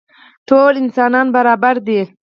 ټول 0.47 0.73
انسانان 0.83 1.27
برابر 1.35 1.75
دي. 1.87 2.01